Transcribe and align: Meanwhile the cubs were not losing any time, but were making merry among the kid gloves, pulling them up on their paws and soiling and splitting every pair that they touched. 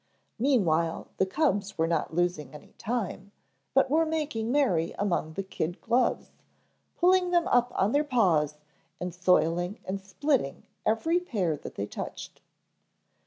Meanwhile 0.39 1.09
the 1.17 1.27
cubs 1.27 1.77
were 1.77 1.85
not 1.85 2.11
losing 2.11 2.55
any 2.55 2.73
time, 2.79 3.31
but 3.75 3.91
were 3.91 4.03
making 4.03 4.51
merry 4.51 4.93
among 4.97 5.33
the 5.33 5.43
kid 5.43 5.79
gloves, 5.79 6.31
pulling 6.97 7.29
them 7.29 7.47
up 7.49 7.71
on 7.75 7.91
their 7.91 8.03
paws 8.03 8.55
and 8.99 9.13
soiling 9.13 9.77
and 9.85 10.01
splitting 10.01 10.63
every 10.87 11.19
pair 11.19 11.55
that 11.55 11.75
they 11.75 11.85
touched. 11.85 12.41